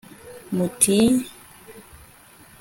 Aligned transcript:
muti 0.59 0.99